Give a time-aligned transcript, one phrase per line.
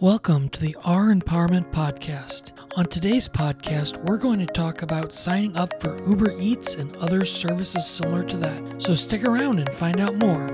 [0.00, 2.52] Welcome to the R Empowerment Podcast.
[2.76, 7.24] On today's podcast, we're going to talk about signing up for Uber Eats and other
[7.24, 8.82] services similar to that.
[8.82, 10.46] So stick around and find out more.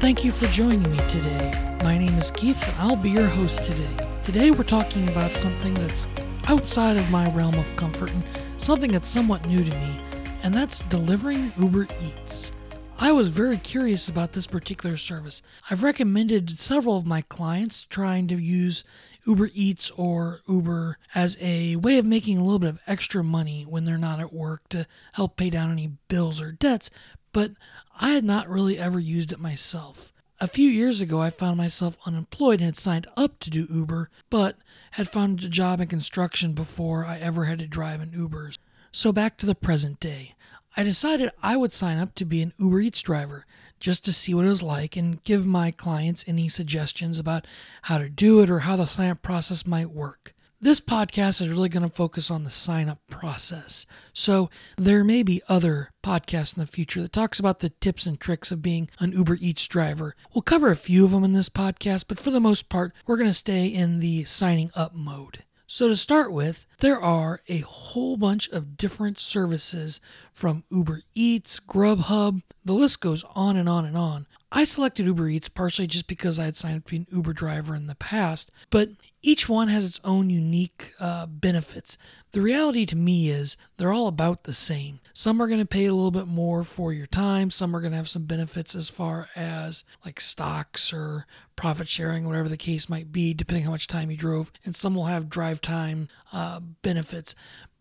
[0.00, 1.67] Thank you for joining me today.
[1.82, 3.96] My name is Keith, and I'll be your host today.
[4.24, 6.08] Today, we're talking about something that's
[6.48, 8.24] outside of my realm of comfort and
[8.56, 9.96] something that's somewhat new to me,
[10.42, 12.50] and that's delivering Uber Eats.
[12.98, 15.40] I was very curious about this particular service.
[15.70, 18.82] I've recommended several of my clients trying to use
[19.24, 23.62] Uber Eats or Uber as a way of making a little bit of extra money
[23.62, 26.90] when they're not at work to help pay down any bills or debts,
[27.32, 27.52] but
[28.00, 30.12] I had not really ever used it myself.
[30.40, 34.08] A few years ago, I found myself unemployed and had signed up to do Uber,
[34.30, 34.56] but
[34.92, 38.52] had found a job in construction before I ever had to drive an Uber.
[38.92, 40.36] So back to the present day.
[40.76, 43.46] I decided I would sign up to be an Uber Eats driver
[43.80, 47.44] just to see what it was like and give my clients any suggestions about
[47.82, 50.36] how to do it or how the sign up process might work.
[50.60, 53.86] This podcast is really going to focus on the sign up process.
[54.12, 58.18] So there may be other podcasts in the future that talks about the tips and
[58.18, 60.16] tricks of being an Uber Eats driver.
[60.34, 63.16] We'll cover a few of them in this podcast, but for the most part, we're
[63.16, 65.44] going to stay in the signing up mode.
[65.68, 70.00] So, to start with, there are a whole bunch of different services
[70.32, 74.26] from Uber Eats, Grubhub, the list goes on and on and on.
[74.50, 77.34] I selected Uber Eats partially just because I had signed up to be an Uber
[77.34, 81.98] driver in the past, but each one has its own unique uh, benefits.
[82.32, 85.00] The reality to me is they're all about the same.
[85.12, 87.90] Some are going to pay a little bit more for your time, some are going
[87.90, 91.26] to have some benefits as far as like stocks or
[91.56, 94.94] profit sharing, whatever the case might be, depending how much time you drove, and some
[94.94, 97.34] will have drive time uh, benefits.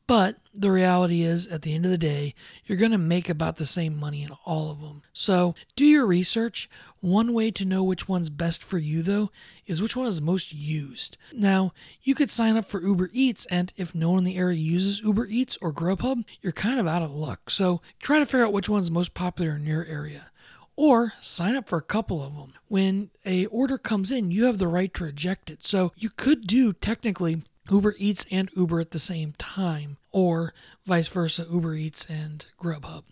[0.08, 2.34] But the reality is, at the end of the day,
[2.66, 5.04] you're going to make about the same money in all of them.
[5.12, 6.70] So do your research.
[7.02, 9.30] One way to know which one's best for you, though,
[9.68, 11.18] is which one is most used.
[11.34, 14.58] Now, you could sign up for Uber Eats, and if no one in the area
[14.58, 17.50] uses Uber Eats or Grubhub, you're kind of out of luck.
[17.50, 20.32] So try to figure out which one's most popular in your area
[20.78, 22.54] or sign up for a couple of them.
[22.68, 25.66] When a order comes in, you have the right to reject it.
[25.66, 30.54] So you could do technically Uber Eats and Uber at the same time, or
[30.86, 33.04] vice versa, Uber Eats and Grubhub.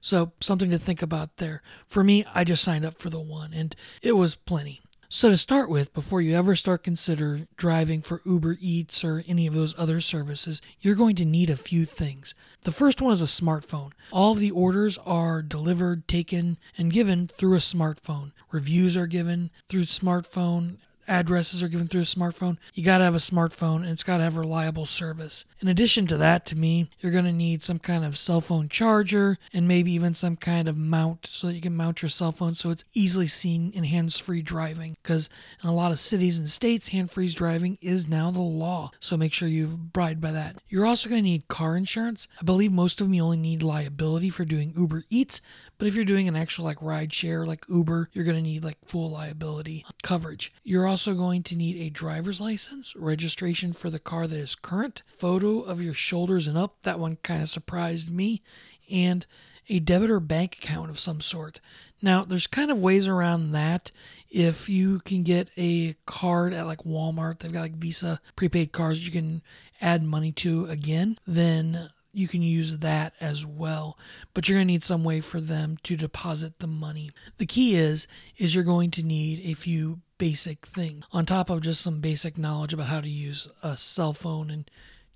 [0.00, 1.62] So, something to think about there.
[1.86, 4.80] For me, I just signed up for the one, and it was plenty.
[5.10, 9.46] So, to start with, before you ever start consider driving for Uber Eats or any
[9.46, 12.34] of those other services, you're going to need a few things.
[12.62, 13.92] The first one is a smartphone.
[14.12, 18.32] All the orders are delivered, taken, and given through a smartphone.
[18.52, 20.76] Reviews are given through smartphone
[21.08, 24.18] addresses are given through a smartphone, you got to have a smartphone and it's got
[24.18, 25.44] to have reliable service.
[25.60, 28.68] In addition to that, to me, you're going to need some kind of cell phone
[28.68, 32.32] charger and maybe even some kind of mount so that you can mount your cell
[32.32, 34.96] phone so it's easily seen in hands free driving.
[35.02, 35.28] Because
[35.62, 38.90] in a lot of cities and states, hand free driving is now the law.
[39.00, 40.56] So make sure you abide by that.
[40.68, 42.28] You're also going to need car insurance.
[42.40, 45.40] I believe most of them you only need liability for doing Uber Eats,
[45.78, 48.64] but if you're doing an actual like ride share like Uber, you're going to need
[48.64, 50.52] like full liability coverage.
[50.64, 55.02] You're also going to need a driver's license, registration for the car that is current,
[55.06, 56.76] photo of your shoulders and up.
[56.82, 58.42] That one kind of surprised me,
[58.90, 59.26] and
[59.68, 61.60] a debit or bank account of some sort.
[62.00, 63.90] Now, there's kind of ways around that.
[64.30, 69.04] If you can get a card at like Walmart, they've got like Visa prepaid cards
[69.04, 69.42] you can
[69.80, 73.96] add money to again, then you can use that as well
[74.34, 77.10] but you're going to need some way for them to deposit the money.
[77.38, 78.06] The key is
[78.36, 82.38] is you're going to need a few basic things on top of just some basic
[82.38, 84.70] knowledge about how to use a cell phone and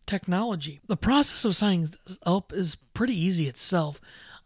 [0.07, 0.81] technology.
[0.87, 1.89] The process of signing
[2.25, 4.01] up is pretty easy itself.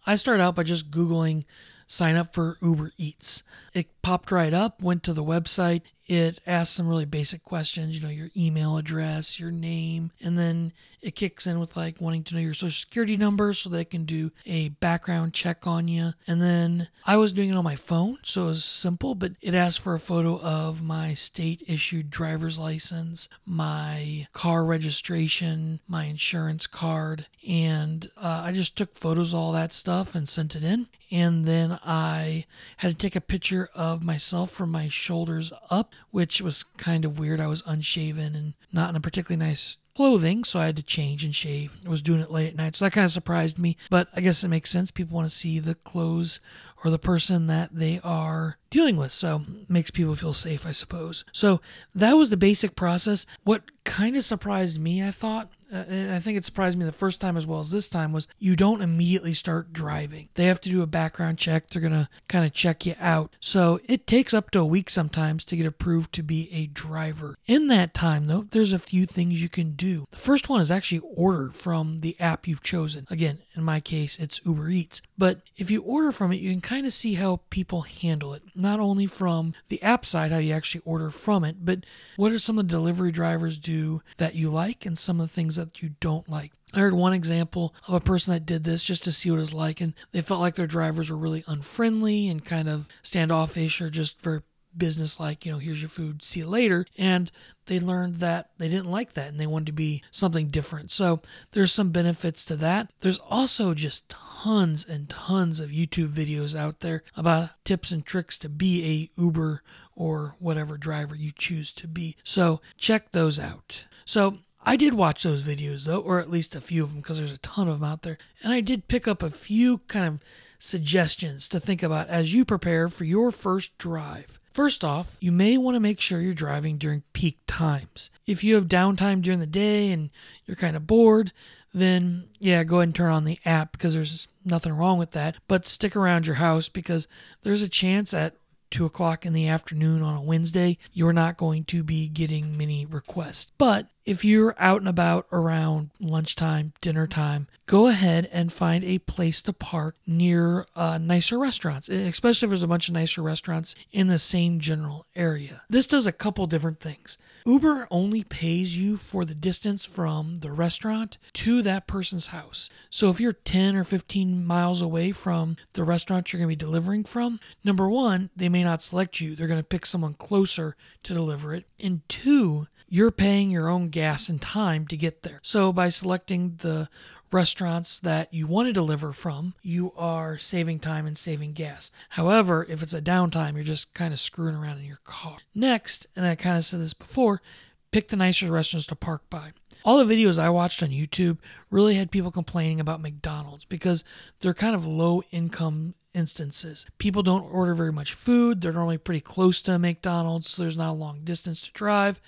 [0.07, 1.45] I start out by just googling
[1.87, 3.43] sign up for uber eats.
[3.73, 8.03] It popped right up went to the website it asks some really basic questions, you
[8.03, 10.73] know, your email address, your name, and then
[11.03, 14.05] it kicks in with like wanting to know your social security number so they can
[14.05, 16.15] do a background check on you.
[16.27, 19.55] And then I was doing it on my phone, so it was simple, but it
[19.55, 26.67] asked for a photo of my state issued driver's license, my car registration, my insurance
[26.67, 30.89] card, and uh, I just took photos of all that stuff and sent it in.
[31.11, 32.47] And then I
[32.79, 37.19] had to take a picture of myself from my shoulders up which was kind of
[37.19, 37.41] weird.
[37.41, 41.25] I was unshaven and not in a particularly nice clothing, so I had to change
[41.25, 41.77] and shave.
[41.85, 43.79] I was doing it late at night, so that kind of surprised me.
[43.89, 44.91] But I guess it makes sense.
[44.91, 46.39] People want to see the clothes
[46.85, 49.11] or the person that they are dealing with.
[49.13, 51.25] So makes people feel safe, I suppose.
[51.33, 51.63] So
[51.95, 53.25] that was the basic process.
[53.45, 56.93] What kind of surprised me, I thought, uh, and I think it surprised me the
[56.93, 60.29] first time as well as this time was you don't immediately start driving.
[60.35, 61.69] They have to do a background check.
[61.69, 63.35] They're going to kind of check you out.
[63.41, 67.37] So it takes up to a week sometimes to get approved to be a driver.
[67.47, 70.07] In that time, though, there's a few things you can do.
[70.11, 73.07] The first one is actually order from the app you've chosen.
[73.11, 75.03] Again, in my case, it's Uber Eats.
[75.19, 78.43] But if you order from it, you can kind of see how people handle it.
[78.55, 81.81] Not only from the app side, how you actually order from it, but
[82.17, 85.35] what are some of the delivery drivers do that you like and some of the
[85.35, 86.53] things that you don't like.
[86.75, 89.41] I heard one example of a person that did this just to see what it
[89.41, 93.81] was like, and they felt like their drivers were really unfriendly and kind of standoffish
[93.81, 94.43] or just very
[94.77, 96.87] business like, you know, here's your food, see you later.
[96.97, 97.31] And
[97.67, 100.91] they learned that they didn't like that and they wanted to be something different.
[100.91, 101.21] So
[101.53, 102.91] there's some benefits to that.
[103.01, 108.39] There's also just tons and tons of YouTube videos out there about tips and tricks
[108.39, 109.63] to be a Uber
[109.95, 112.17] or whatever driver you choose to be.
[112.23, 113.87] So check those out.
[114.05, 117.19] So I did watch those videos though, or at least a few of them because
[117.19, 118.19] there's a ton of them out there.
[118.43, 120.21] And I did pick up a few kind of
[120.59, 124.41] suggestions to think about as you prepare for your first drive.
[124.51, 128.11] First off, you may want to make sure you're driving during peak times.
[128.27, 130.11] If you have downtime during the day and
[130.47, 131.31] you're kind of bored,
[131.73, 135.37] then yeah, go ahead and turn on the app because there's nothing wrong with that.
[135.47, 137.07] But stick around your house because
[137.43, 138.35] there's a chance at
[138.77, 142.85] two o'clock in the afternoon on a Wednesday, you're not going to be getting many
[142.85, 143.51] requests.
[143.57, 148.99] But if you're out and about around lunchtime, dinner time, go ahead and find a
[148.99, 153.75] place to park near uh, nicer restaurants, especially if there's a bunch of nicer restaurants
[153.93, 155.63] in the same general area.
[155.71, 157.17] This does a couple different things.
[157.47, 162.69] Uber only pays you for the distance from the restaurant to that person's house.
[162.91, 166.67] So if you're 10 or 15 miles away from the restaurant you're going to be
[166.67, 169.37] delivering from, number one, they may not select you.
[169.37, 171.67] They're going to pick someone closer to deliver it.
[171.79, 175.39] And two, you're paying your own gas and time to get there.
[175.43, 176.89] So by selecting the
[177.33, 181.91] restaurants that you want to deliver from, you are saving time and saving gas.
[182.11, 185.39] However, if it's a downtime, you're just kind of screwing around in your car.
[185.55, 187.43] Next, and I kind of said this before,
[187.91, 189.51] pick the nicer restaurants to park by.
[189.85, 191.39] All the videos I watched on YouTube
[191.71, 194.05] really had people complaining about McDonald's because
[194.41, 196.87] they're kind of low income instances.
[196.99, 198.61] People don't order very much food.
[198.61, 202.21] They're normally pretty close to McDonald's, so there's not a long distance to drive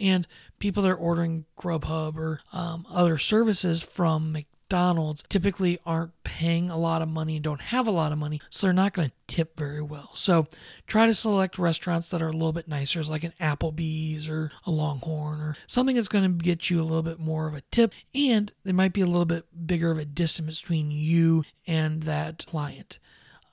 [0.00, 0.26] and
[0.64, 6.78] people that are ordering Grubhub or um, other services from McDonald's typically aren't paying a
[6.78, 9.14] lot of money and don't have a lot of money, so they're not going to
[9.26, 10.12] tip very well.
[10.14, 10.46] So
[10.86, 14.70] try to select restaurants that are a little bit nicer, like an Applebee's or a
[14.70, 17.92] Longhorn or something that's going to get you a little bit more of a tip,
[18.14, 22.46] and there might be a little bit bigger of a distance between you and that
[22.46, 22.98] client.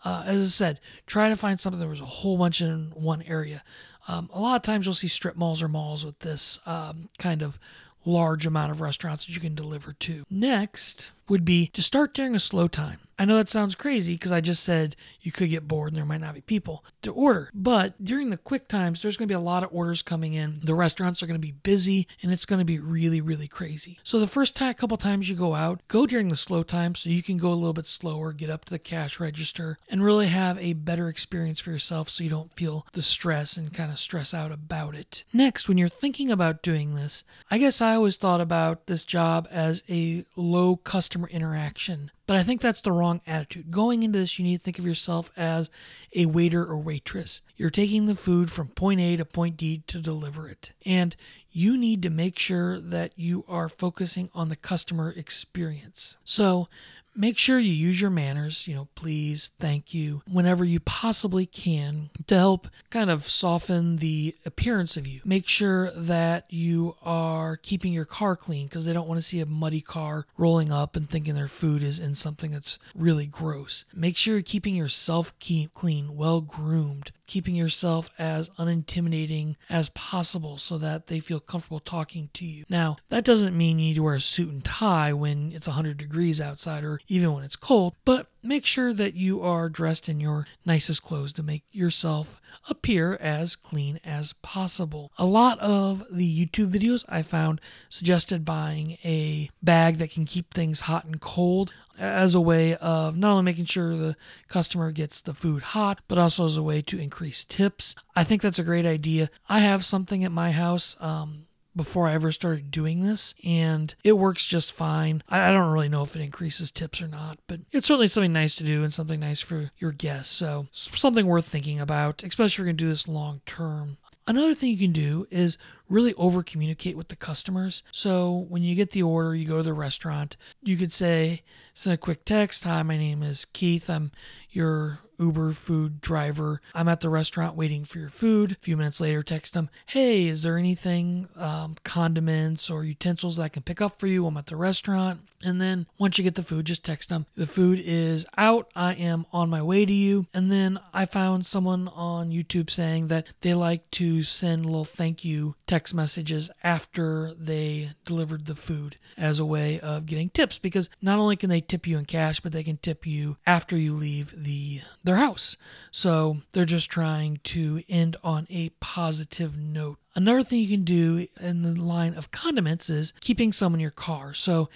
[0.04, 3.22] Uh, as I said, try to find something that was a whole bunch in one
[3.24, 3.64] area.
[4.08, 7.42] Um, a lot of times you'll see strip malls or malls with this um, kind
[7.42, 7.60] of
[8.06, 10.26] large amount of restaurants that you can deliver to.
[10.30, 13.00] Next would be to start during a slow time.
[13.22, 16.08] I know that sounds crazy because I just said you could get bored and there
[16.08, 17.52] might not be people to order.
[17.54, 20.60] But during the quick times, there's going to be a lot of orders coming in.
[20.64, 24.00] The restaurants are going to be busy and it's going to be really, really crazy.
[24.02, 27.12] So the first time, couple times you go out, go during the slow time so
[27.12, 30.28] you can go a little bit slower, get up to the cash register, and really
[30.28, 34.00] have a better experience for yourself so you don't feel the stress and kind of
[34.00, 35.26] stress out about it.
[35.32, 39.48] Next, when you're thinking about doing this, I guess I always thought about this job
[39.52, 43.72] as a low customer interaction but I think that's the wrong attitude.
[43.72, 45.70] Going into this, you need to think of yourself as
[46.16, 47.42] a waiter or waitress.
[47.58, 50.72] You're taking the food from point A to point D to deliver it.
[50.86, 51.14] And
[51.50, 56.16] you need to make sure that you are focusing on the customer experience.
[56.24, 56.70] So
[57.16, 62.10] make sure you use your manners, you know, please, thank you, whenever you possibly can
[62.28, 65.22] to help kind of soften the appearance of you.
[65.26, 69.40] Make sure that you are keeping your car clean because they don't want to see
[69.40, 73.86] a muddy car rolling up and thinking their food is in something that's really gross.
[73.94, 75.34] Make sure you're keeping yourself
[75.74, 82.30] clean, well groomed, keeping yourself as unintimidating as possible so that they feel comfortable talking
[82.34, 82.66] to you.
[82.70, 85.98] Now, that doesn't mean you need to wear a suit and tie when it's 100
[85.98, 90.20] degrees outside or even when it's cold, but make sure that you are dressed in
[90.20, 95.12] your nicest clothes to make yourself appear as clean as possible.
[95.18, 100.54] A lot of the YouTube videos I found suggested buying a bag that can keep
[100.54, 104.16] things hot and cold as a way of not only making sure the
[104.48, 107.96] customer gets the food hot, but also as a way to increase tips.
[108.16, 109.30] I think that's a great idea.
[109.48, 110.96] I have something at my house.
[111.00, 115.24] Um, before I ever started doing this, and it works just fine.
[115.30, 118.56] I, don't really know if it increases tips or not, but it's certainly something nice
[118.56, 120.36] to do and something nice for your guests.
[120.36, 123.98] So, something worth thinking about, especially if you're going to do this long term.
[124.28, 125.58] Another thing you can do is
[125.90, 127.84] really over communicate with the customers.
[127.92, 131.42] So when you get the order, you go to the restaurant, you could say,
[131.74, 133.90] send a quick text Hi, my name is Keith.
[133.90, 134.12] I'm
[134.50, 136.62] your Uber food driver.
[136.74, 138.54] I'm at the restaurant waiting for your food.
[138.54, 143.44] A few minutes later, text them, Hey, is there anything, um, condiments or utensils that
[143.44, 144.26] I can pick up for you?
[144.26, 145.22] I'm at the restaurant.
[145.44, 148.70] And then once you get the food, just text them, The food is out.
[148.76, 150.26] I am on my way to you.
[150.34, 155.24] And then I found someone on YouTube saying that they like to send little thank
[155.24, 160.90] you text messages after they delivered the food as a way of getting tips because
[161.02, 163.94] not only can they tip you in cash, but they can tip you after you
[163.94, 165.58] leave the their house.
[165.92, 170.00] So they're just trying to end on a positive note.
[170.16, 173.92] Another thing you can do in the line of condiments is keeping some in your
[173.92, 174.34] car.
[174.34, 174.70] So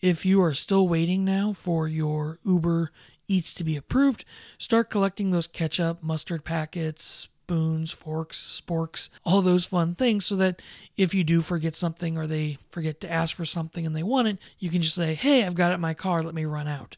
[0.00, 2.92] if you are still waiting now for your Uber
[3.26, 4.24] Eats to be approved,
[4.58, 10.62] start collecting those ketchup, mustard packets, spoons, forks, sporks, all those fun things so that
[10.96, 14.28] if you do forget something or they forget to ask for something and they want
[14.28, 16.66] it, you can just say, Hey, I've got it in my car, let me run
[16.66, 16.96] out.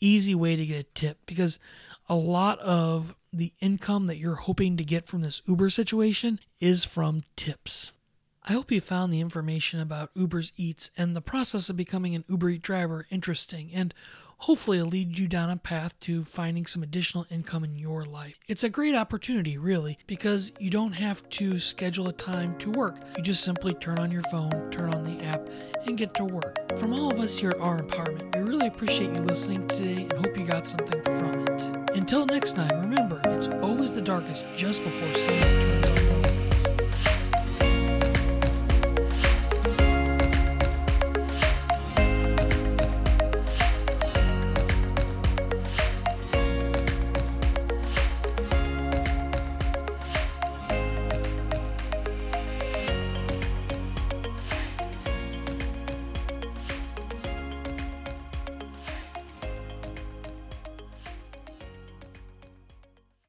[0.00, 1.58] Easy way to get a tip because
[2.08, 6.84] a lot of the income that you're hoping to get from this Uber situation is
[6.84, 7.92] from tips.
[8.46, 12.24] I hope you found the information about Uber's Eats and the process of becoming an
[12.28, 13.94] Uber Eat driver interesting and
[14.38, 18.38] hopefully it'll lead you down a path to finding some additional income in your life.
[18.48, 22.98] It's a great opportunity, really, because you don't have to schedule a time to work.
[23.16, 25.48] You just simply turn on your phone, turn on the app,
[25.86, 26.78] and get to work.
[26.78, 30.12] From all of us here at Our Empowerment, we really appreciate you listening today and
[30.12, 31.90] hope you got something from it.
[31.96, 36.13] Until next time, remember, it's always the darkest just before sunlight turns on.